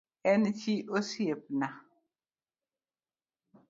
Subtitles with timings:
[0.31, 1.67] En chi osiepna